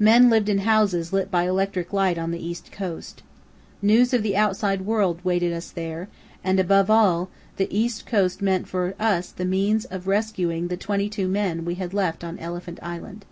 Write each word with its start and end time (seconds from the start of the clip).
Men 0.00 0.30
lived 0.30 0.48
in 0.48 0.58
houses 0.66 1.12
lit 1.12 1.30
by 1.30 1.44
electric 1.44 1.92
light 1.92 2.18
on 2.18 2.32
the 2.32 2.44
east 2.44 2.72
coast. 2.72 3.22
News 3.80 4.12
of 4.12 4.24
the 4.24 4.36
outside 4.36 4.82
world 4.82 5.20
waited 5.24 5.52
us 5.52 5.70
there, 5.70 6.08
and, 6.42 6.58
above 6.58 6.90
all, 6.90 7.30
the 7.56 7.68
east 7.72 8.04
coast 8.04 8.42
meant 8.42 8.66
for 8.66 8.94
us 8.98 9.28
the 9.30 9.44
means 9.44 9.84
of 9.84 10.08
rescuing 10.08 10.66
the 10.66 10.76
twenty 10.76 11.08
two 11.08 11.28
men 11.28 11.64
we 11.64 11.76
had 11.76 11.94
left 11.94 12.24
on 12.24 12.36
Elephant 12.40 12.80
Island. 12.82 13.24